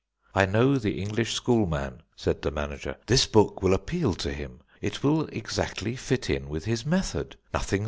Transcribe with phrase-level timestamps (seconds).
[0.33, 4.61] "I know the English schoolman," said the manager; "this book will appeal to him.
[4.81, 7.35] It will exactly fit in with his method.